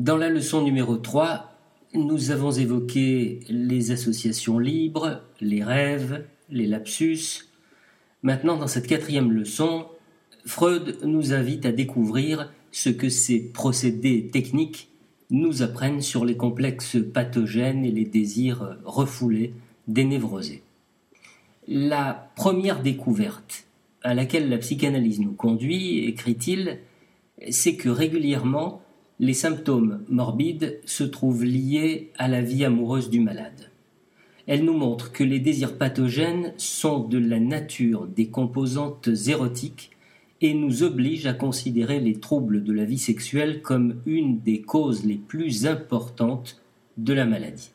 [0.00, 1.58] Dans la leçon numéro 3,
[1.92, 7.50] nous avons évoqué les associations libres, les rêves, les lapsus.
[8.22, 9.88] Maintenant, dans cette quatrième leçon,
[10.46, 14.88] Freud nous invite à découvrir ce que ces procédés techniques
[15.28, 19.52] nous apprennent sur les complexes pathogènes et les désirs refoulés
[19.86, 20.62] des névrosés.
[21.68, 23.66] La première découverte
[24.02, 26.78] à laquelle la psychanalyse nous conduit, écrit-il,
[27.50, 28.80] c'est que régulièrement
[29.20, 33.70] les symptômes morbides se trouvent liés à la vie amoureuse du malade.
[34.46, 39.90] Elle nous montre que les désirs pathogènes sont de la nature des composantes érotiques
[40.40, 45.04] et nous oblige à considérer les troubles de la vie sexuelle comme une des causes
[45.04, 46.62] les plus importantes
[46.96, 47.72] de la maladie.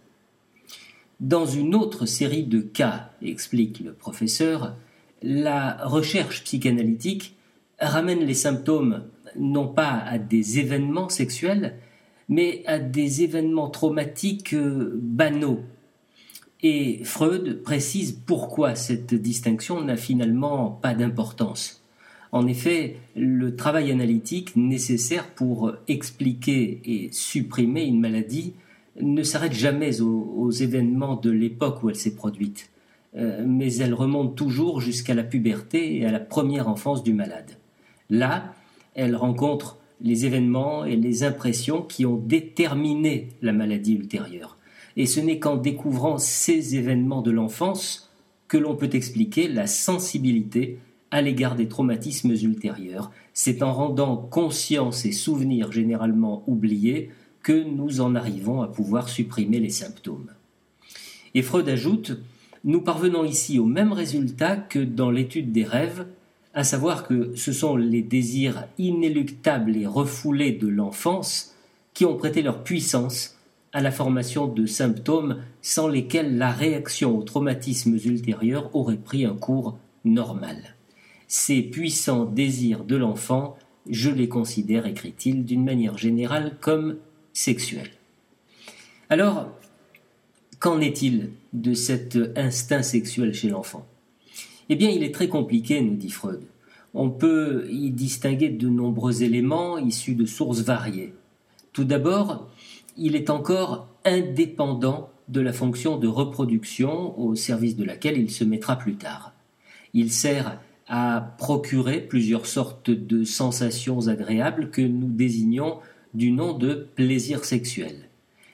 [1.20, 4.76] Dans une autre série de cas, explique le professeur,
[5.22, 7.36] la recherche psychanalytique
[7.80, 9.04] ramène les symptômes
[9.40, 11.76] non pas à des événements sexuels,
[12.30, 15.62] mais à des événements traumatiques euh, banaux.
[16.64, 21.84] Et Freud précise pourquoi cette distinction n'a finalement pas d'importance.
[22.32, 28.54] En effet, le travail analytique nécessaire pour expliquer et supprimer une maladie
[29.00, 32.72] ne s'arrête jamais aux, événements de l'époque où elle s'est produite,
[33.16, 37.52] euh, mais elle remonte toujours jusqu'à la puberté et à la première enfance du malade.
[38.10, 38.55] Là,
[38.96, 44.58] elle rencontre les événements et les impressions qui ont déterminé la maladie ultérieure.
[44.98, 48.10] Et ce n'est qu'en découvrant ces événements de l'enfance
[48.48, 50.80] que l'on peut expliquer la sensibilité
[51.12, 53.12] à l'égard des traumatismes ultérieurs.
[53.34, 57.10] C'est en rendant conscience et souvenirs généralement oubliés
[57.44, 60.32] que nous en arrivons à pouvoir supprimer les symptômes.
[61.34, 62.18] Et Freud ajoute
[62.64, 66.08] Nous parvenons ici au même résultat que dans l'étude des rêves
[66.56, 71.54] à savoir que ce sont les désirs inéluctables et refoulés de l'enfance
[71.94, 73.38] qui ont prêté leur puissance
[73.74, 79.36] à la formation de symptômes sans lesquels la réaction aux traumatismes ultérieurs aurait pris un
[79.36, 80.76] cours normal.
[81.28, 83.58] Ces puissants désirs de l'enfant,
[83.90, 86.96] je les considère, écrit-il, d'une manière générale comme
[87.34, 87.92] sexuels.
[89.10, 89.50] Alors,
[90.60, 93.86] qu'en est-il de cet instinct sexuel chez l'enfant?
[94.70, 96.42] Eh bien, il est très compliqué, nous dit Freud.
[96.94, 101.14] On peut y distinguer de nombreux éléments issus de sources variées.
[101.74, 102.50] Tout d'abord,
[102.98, 108.44] il est encore indépendant de la fonction de reproduction au service de laquelle il se
[108.44, 109.34] mettra plus tard.
[109.94, 115.80] Il sert à procurer plusieurs sortes de sensations agréables que nous désignons
[116.14, 118.10] du nom de plaisir sexuel.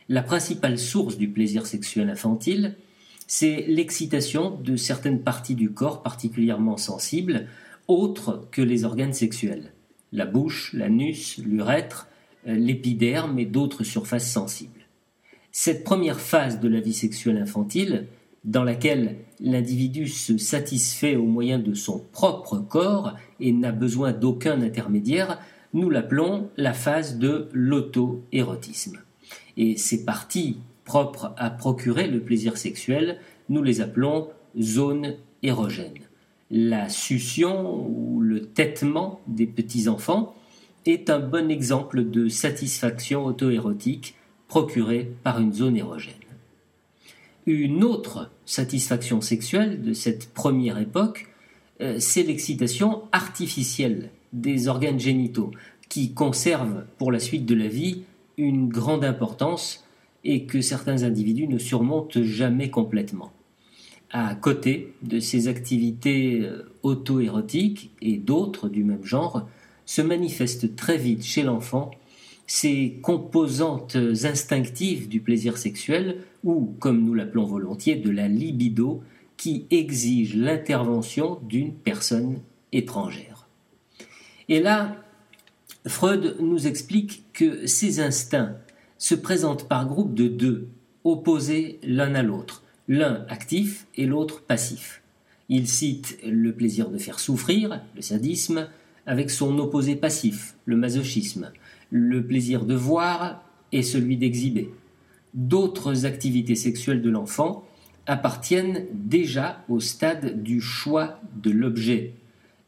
[0.09, 2.75] La principale source du plaisir sexuel infantile,
[3.33, 7.47] c'est l'excitation de certaines parties du corps particulièrement sensibles,
[7.87, 9.71] autres que les organes sexuels.
[10.11, 12.09] La bouche, l'anus, l'urètre,
[12.45, 14.81] euh, l'épiderme et d'autres surfaces sensibles.
[15.53, 18.07] Cette première phase de la vie sexuelle infantile,
[18.43, 24.61] dans laquelle l'individu se satisfait au moyen de son propre corps et n'a besoin d'aucun
[24.61, 25.39] intermédiaire,
[25.73, 28.99] nous l'appelons la phase de l'auto-érotisme.
[29.55, 33.19] Et ces parties propres à procurer le plaisir sexuel,
[33.49, 35.99] nous les appelons zones érogènes.
[36.49, 40.35] La succion ou le têtement des petits-enfants
[40.85, 44.15] est un bon exemple de satisfaction auto-érotique
[44.47, 46.13] procurée par une zone érogène.
[47.45, 51.27] Une autre satisfaction sexuelle de cette première époque,
[51.81, 55.51] euh, c'est l'excitation artificielle des organes génitaux,
[55.89, 58.03] qui conservent pour la suite de la vie
[58.37, 59.83] une grande importance
[60.23, 63.31] et que certains individus ne surmontent jamais complètement.
[64.11, 69.47] À côté de ces activités euh, auto-érotiques et d'autres du même genre,
[69.85, 71.91] se manifestent très vite chez l'enfant
[72.45, 79.01] ces composantes instinctives du plaisir sexuel ou, comme nous l'appelons volontiers, de la libido
[79.37, 82.41] qui exige l'intervention d'une personne
[82.73, 83.47] étrangère.
[84.49, 84.97] Et là,
[85.87, 88.57] Freud nous explique que ces instincts
[89.01, 90.67] se présentent par groupe de deux,
[91.03, 95.01] opposés l'un à l'autre, l'un actif et l'autre passif.
[95.49, 98.67] Il cite le plaisir de faire souffrir, le sadisme,
[99.07, 101.51] avec son opposé passif, le masochisme,
[101.89, 104.69] le plaisir de voir et celui d'exhiber.
[105.33, 107.65] D'autres activités sexuelles de l'enfant
[108.05, 112.13] appartiennent déjà au stade du choix de l'objet,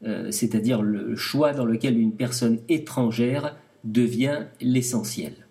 [0.04, 5.43] euh, c'est-à-dire le choix dans lequel une personne étrangère devient l'essentiel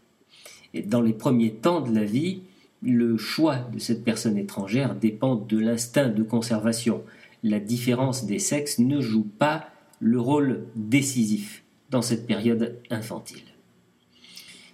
[0.82, 2.42] dans les premiers temps de la vie,
[2.82, 7.04] le choix de cette personne étrangère dépend de l'instinct de conservation.
[7.44, 9.68] La différence des sexes ne joue pas
[10.00, 13.44] le rôle décisif dans cette période infantile.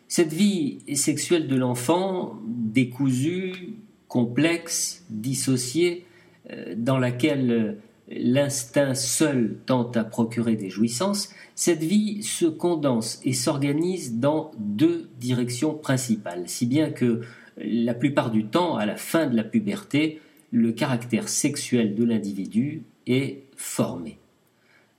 [0.08, 3.76] Cette vie sexuelle de l'enfant, décousue,
[4.08, 6.06] complexe, dissociée,
[6.50, 7.78] euh, dans laquelle
[8.10, 15.10] l'instinct seul tente à procurer des jouissances, cette vie se condense et s'organise dans deux
[15.20, 17.22] directions principales, si bien que
[17.58, 20.22] la plupart du temps, à la fin de la puberté,
[20.52, 24.18] le caractère sexuel de l'individu est formé.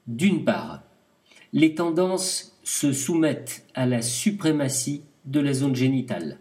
[0.06, 0.82] D'une part,
[1.52, 6.38] les tendances se soumettent à la suprématie de la zone génitale.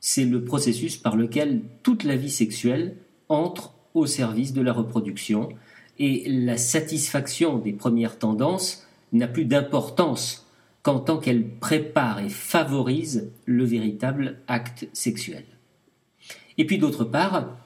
[0.00, 2.96] C'est le processus par lequel toute la vie sexuelle
[3.28, 5.50] entre au service de la reproduction
[5.98, 10.46] et la satisfaction des premières tendances n'a plus d'importance
[10.82, 15.44] qu'en tant qu'elle prépare et favorise le véritable acte sexuel.
[16.56, 17.56] Et puis d'autre part,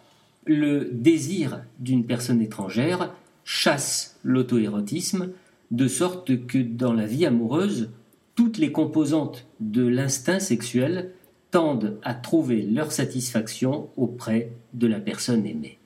[0.46, 3.14] le désir d'une personne étrangère
[3.44, 5.30] chasse l'auto-érotisme
[5.70, 7.90] de sorte que dans la vie amoureuse,
[8.34, 11.12] toutes les composantes de l'instinct sexuel
[11.50, 15.78] tendent à trouver leur satisfaction auprès de la personne aimée.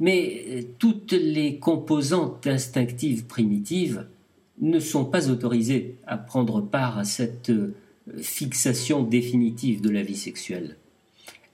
[0.00, 4.06] Mais euh, toutes les composantes instinctives primitives
[4.60, 7.74] ne sont pas autorisées à prendre part à cette euh,
[8.18, 10.76] fixation définitive de la vie sexuelle.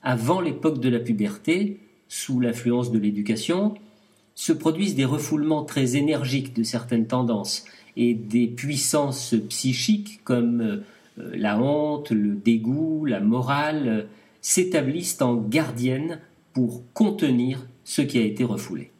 [0.02, 1.78] Avant l'époque de la puberté,
[2.08, 3.74] sous l'influence de l'éducation,
[4.34, 7.64] se produisent des refoulements très énergiques de certaines tendances
[7.96, 10.84] et des puissances psychiques comme euh,
[11.34, 14.06] la honte, le dégoût, la morale
[14.40, 16.18] s'établissent en gardiennes
[16.52, 18.90] pour contenir ce qui a été refoulé.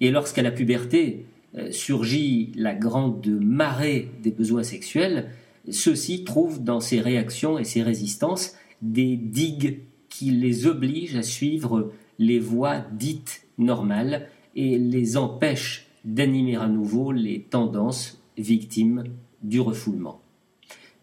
[0.00, 1.26] Et lorsqu'à la puberté
[1.56, 5.30] euh, surgit la grande marée des besoins sexuels,
[5.70, 11.92] ceux-ci trouvent dans ces réactions et ces résistances des digues qui les obligent à suivre
[12.18, 19.04] les voies dites normales et les empêchent d'animer à nouveau les tendances victimes
[19.42, 20.20] du refoulement.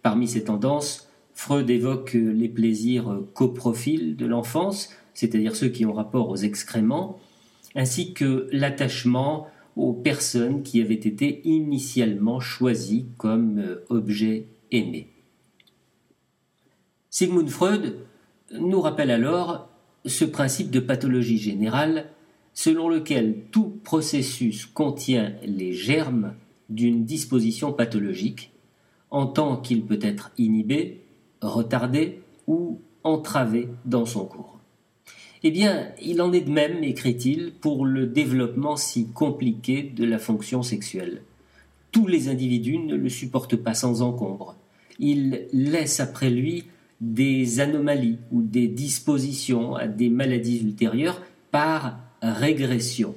[0.01, 6.29] Parmi ces tendances, Freud évoque les plaisirs coprophiles de l'enfance, c'est-à-dire ceux qui ont rapport
[6.29, 7.19] aux excréments,
[7.75, 15.07] ainsi que l'attachement aux personnes qui avaient été initialement choisies comme euh, objets aimés.
[17.09, 17.97] Sigmund Freud
[18.59, 19.69] nous rappelle alors
[20.06, 22.07] ce principe de pathologie générale
[22.53, 26.33] selon lequel tout processus contient les germes
[26.69, 28.51] d'une disposition pathologique
[29.11, 31.01] en tant qu'il peut être inhibé,
[31.41, 34.58] retardé ou entravé dans son cours.
[35.44, 40.19] Eh bien, il en est de même, écrit-il, pour le développement si compliqué de la
[40.19, 41.21] fonction sexuelle.
[41.91, 44.56] Tous les individus ne le supportent pas sans encombre.
[45.00, 46.65] Il laisse après lui
[47.00, 51.21] des anomalies ou des dispositions à des maladies ultérieures
[51.51, 53.15] par régression.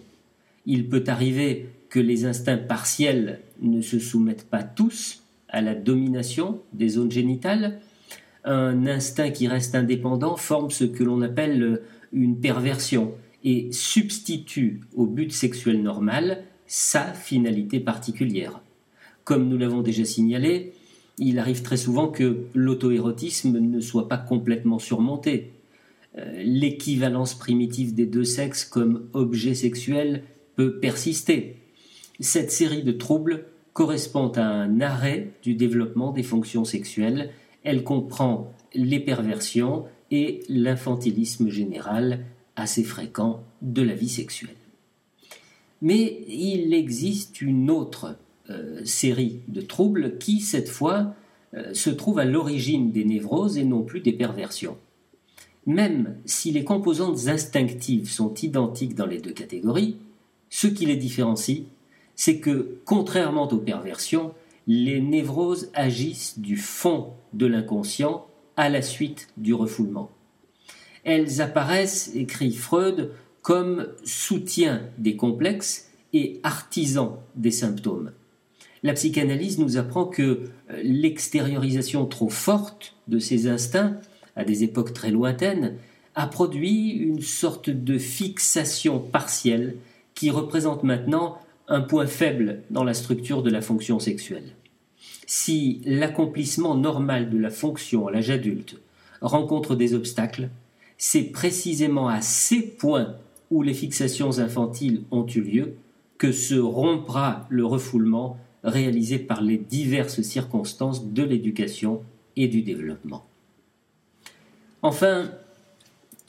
[0.65, 6.61] Il peut arriver que les instincts partiels ne se soumettent pas tous à la domination
[6.73, 7.81] des zones génitales.
[8.45, 11.83] Un instinct qui reste indépendant forme ce que l'on appelle
[12.13, 13.15] une perversion
[13.45, 18.61] et substitue au but sexuel normal sa finalité particulière.
[19.25, 20.73] Comme nous l'avons déjà signalé,
[21.19, 25.53] il arrive très souvent que l'auto-érotisme ne soit pas complètement surmonté.
[26.19, 30.25] Euh, l'équivalence primitive des deux sexes comme objet sexuel
[30.57, 31.57] peut persister.
[32.21, 37.31] Cette série de troubles correspond à un arrêt du développement des fonctions sexuelles.
[37.65, 44.55] Elle comprend les perversions et l'infantilisme général assez fréquent de la vie sexuelle.
[45.81, 48.17] Mais il existe une autre
[48.51, 51.15] euh, série de troubles qui, cette fois,
[51.55, 54.77] euh, se trouve à l'origine des névroses et non plus des perversions.
[55.67, 59.97] Même si les composantes instinctives sont identiques dans les deux catégories,
[60.51, 61.63] ce qui les différencie,
[62.17, 64.35] c'est que, contrairement aux perversions,
[64.67, 70.11] les névroses agissent du fond de l'inconscient à la suite du refoulement.
[71.05, 73.11] Elles apparaissent, écrit Freud,
[73.43, 78.13] comme soutien des complexes et artisans des symptômes.
[78.85, 83.97] La psychanalyse nous apprend que euh, l'extériorisation trop forte de ces instincts,
[84.37, 85.77] à des époques très lointaines,
[86.15, 89.77] a produit une sorte de fixation partielle
[90.15, 94.55] qui représente maintenant un point faible dans la structure de la fonction sexuelle
[95.27, 98.77] si l'accomplissement normal de la fonction à l'âge adulte
[99.21, 100.49] rencontre des obstacles,
[100.99, 103.17] c'est précisément à ces points
[103.51, 105.75] où les fixations infantiles ont eu lieu
[106.19, 112.03] que se rompra le refoulement réalisé par les diverses circonstances de l'éducation
[112.37, 113.27] et du développement.
[114.83, 115.31] Enfin,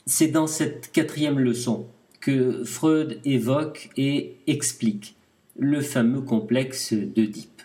[0.06, 1.86] c'est dans cette quatrième leçon
[2.20, 5.14] que Freud évoque et explique
[5.58, 7.62] le fameux complexe d'Oedipe.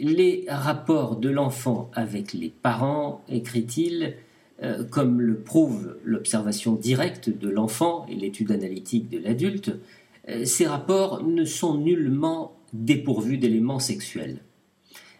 [0.00, 4.14] Les rapports de l'enfant avec les parents, écrit-il,
[4.62, 9.72] euh, comme le prouve l'observation directe de l'enfant et l'étude analytique de l'adulte,
[10.28, 14.38] euh, ces rapports ne sont nullement dépourvus d'éléments sexuels.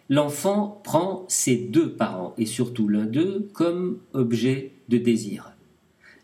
[0.09, 5.53] L'enfant prend ses deux parents, et surtout l'un d'eux, comme objet de désir.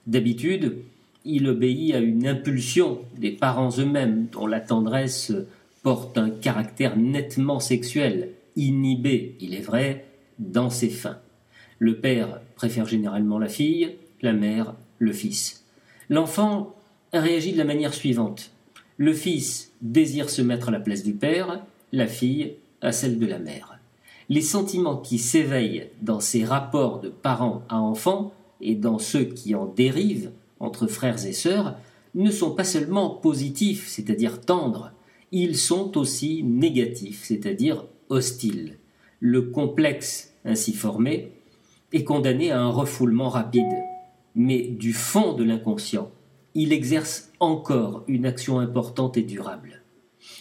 [0.07, 0.79] D'habitude,
[1.25, 5.33] il obéit à une impulsion des parents eux-mêmes, dont la tendresse
[5.83, 10.07] porte un caractère nettement sexuel, inhibé, il est vrai,
[10.39, 11.19] dans ses fins.
[11.79, 15.65] Le père préfère généralement la fille, la mère le fils.
[16.09, 16.75] L'enfant
[17.13, 18.51] réagit de la manière suivante.
[18.97, 23.27] Le fils désire se mettre à la place du père, la fille à celle de
[23.27, 23.79] la mère.
[24.29, 29.55] Les sentiments qui s'éveillent dans ces rapports de parents à enfants et dans ceux qui
[29.55, 31.77] en dérivent entre frères et sœurs
[32.15, 34.91] ne sont pas seulement positifs, c'est-à-dire tendres,
[35.33, 38.79] ils sont aussi négatifs, c'est-à-dire hostiles.
[39.21, 41.33] Le complexe ainsi formé
[41.93, 43.65] est condamné à un refoulement rapide,
[44.35, 46.11] mais du fond de l'inconscient,
[46.55, 49.83] il exerce encore une action importante et durable.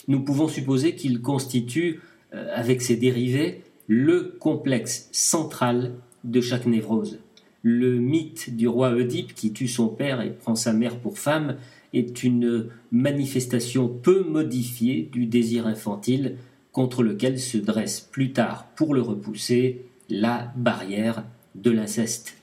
[0.07, 2.01] Nous pouvons supposer qu'il constitue,
[2.33, 5.93] euh, avec ses dérivés, le complexe central
[6.23, 7.19] de chaque névrose.
[7.61, 11.57] Le mythe du roi Oedipe qui tue son père et prend sa mère pour femme
[11.93, 16.37] est une manifestation peu modifiée du désir infantile
[16.75, 21.23] contre lequel se dresse plus tard, pour le repousser, la barrière
[21.55, 22.35] de l'inceste.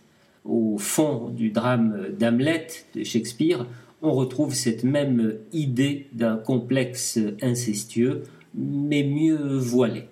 [0.47, 3.67] Au fond du drame d'Hamlet de Shakespeare,
[4.01, 8.23] on retrouve cette même idée d'un complexe incestueux,
[8.55, 10.05] mais mieux voilé.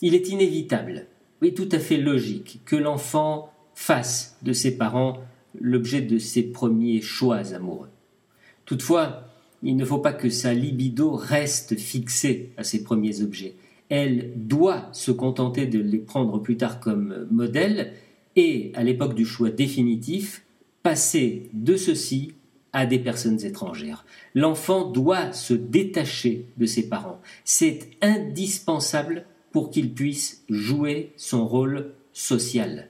[0.00, 1.04] Il est inévitable,
[1.42, 5.18] et tout à fait logique, que l'enfant fasse de ses parents
[5.60, 7.90] l'objet de ses premiers choix amoureux.
[8.64, 9.29] Toutefois,
[9.62, 13.54] il ne faut pas que sa libido reste fixée à ses premiers objets.
[13.88, 17.92] Elle doit se contenter de les prendre plus tard comme modèle
[18.36, 20.44] et, à l'époque du choix définitif,
[20.82, 22.32] passer de ceci
[22.72, 24.04] à des personnes étrangères.
[24.34, 27.20] L'enfant doit se détacher de ses parents.
[27.44, 32.88] C'est indispensable pour qu'il puisse jouer son rôle social.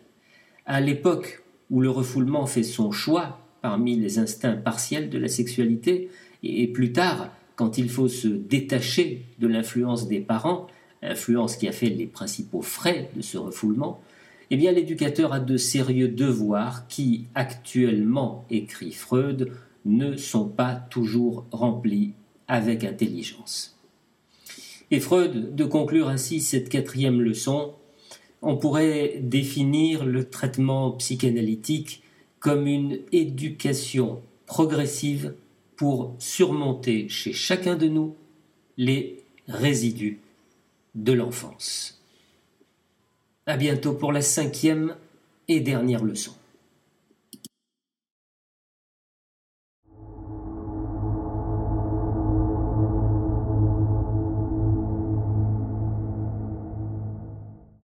[0.67, 6.11] À l'époque où le refoulement fait son choix parmi les instincts partiels de la sexualité,
[6.43, 10.67] et plus tard, quand il faut se détacher de l'influence des parents,
[11.03, 14.01] influence qui a fait les principaux frais de ce refoulement,
[14.51, 19.53] eh bien l'éducateur a de sérieux devoirs qui, actuellement, écrit Freud,
[19.85, 22.13] ne sont pas toujours remplis
[22.49, 23.79] avec intelligence.
[24.91, 27.75] Et Freud, de conclure ainsi cette quatrième leçon,
[28.43, 32.03] on pourrait définir le traitement psychanalytique
[32.41, 35.35] comme une éducation progressive
[35.81, 38.15] pour surmonter chez chacun de nous
[38.77, 40.21] les résidus
[40.95, 42.03] de l'enfance.
[43.47, 44.95] À bientôt pour la cinquième
[45.49, 46.35] et dernière leçon.